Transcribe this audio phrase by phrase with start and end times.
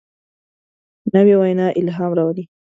[1.15, 2.43] نوې وینا الهام راولي